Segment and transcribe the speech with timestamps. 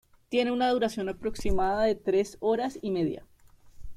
[0.29, 3.23] Tiene una duración aproximada de tres horas y media.